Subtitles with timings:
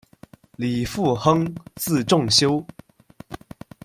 [0.57, 1.45] 李复亨，
[1.75, 2.65] 字仲修。